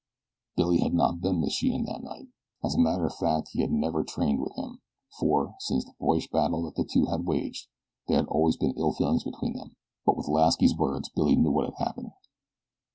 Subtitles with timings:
[0.57, 2.29] Billy had not been with Sheehan that night.
[2.63, 4.81] As a matter of fact he never had trained with him,
[5.19, 7.67] for, since the boyish battle that the two had waged,
[8.07, 11.65] there had always been ill feeling between them; but with Lasky's words Billy knew what
[11.65, 12.13] had happened.